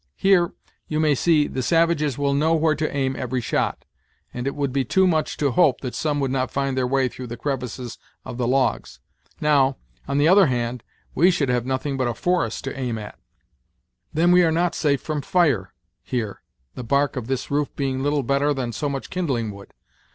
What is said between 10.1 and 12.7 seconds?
the other hand, we should have nothing but a forest